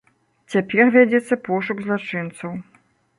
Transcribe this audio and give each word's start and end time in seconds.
Цяпер 0.53 0.87
вядзецца 0.95 1.37
пошук 1.49 1.77
злачынцаў. 1.89 2.57